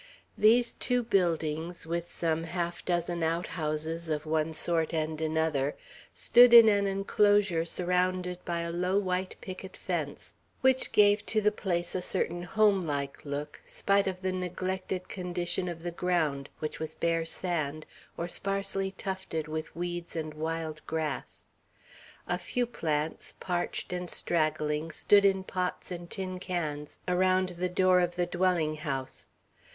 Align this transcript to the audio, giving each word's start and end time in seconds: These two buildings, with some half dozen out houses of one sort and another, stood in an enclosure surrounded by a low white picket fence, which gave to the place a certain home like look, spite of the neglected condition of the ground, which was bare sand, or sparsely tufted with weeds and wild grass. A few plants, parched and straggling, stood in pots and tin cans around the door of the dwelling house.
These 0.35 0.73
two 0.73 1.03
buildings, 1.03 1.85
with 1.85 2.09
some 2.09 2.45
half 2.45 2.83
dozen 2.85 3.21
out 3.21 3.45
houses 3.49 4.09
of 4.09 4.25
one 4.25 4.51
sort 4.51 4.95
and 4.95 5.21
another, 5.21 5.75
stood 6.11 6.55
in 6.55 6.67
an 6.69 6.87
enclosure 6.87 7.65
surrounded 7.65 8.43
by 8.43 8.61
a 8.61 8.71
low 8.71 8.97
white 8.97 9.35
picket 9.41 9.77
fence, 9.77 10.33
which 10.61 10.91
gave 10.91 11.23
to 11.27 11.39
the 11.39 11.51
place 11.51 11.93
a 11.93 12.01
certain 12.01 12.41
home 12.41 12.87
like 12.87 13.23
look, 13.25 13.61
spite 13.63 14.07
of 14.07 14.23
the 14.23 14.31
neglected 14.31 15.07
condition 15.07 15.67
of 15.67 15.83
the 15.83 15.91
ground, 15.91 16.49
which 16.57 16.79
was 16.79 16.95
bare 16.95 17.23
sand, 17.23 17.85
or 18.17 18.27
sparsely 18.27 18.89
tufted 18.89 19.47
with 19.47 19.75
weeds 19.75 20.15
and 20.15 20.33
wild 20.33 20.81
grass. 20.87 21.47
A 22.27 22.39
few 22.39 22.65
plants, 22.65 23.35
parched 23.39 23.93
and 23.93 24.09
straggling, 24.09 24.89
stood 24.89 25.25
in 25.25 25.43
pots 25.43 25.91
and 25.91 26.09
tin 26.09 26.39
cans 26.39 26.97
around 27.07 27.49
the 27.49 27.69
door 27.69 27.99
of 27.99 28.15
the 28.15 28.25
dwelling 28.25 28.77
house. 28.77 29.27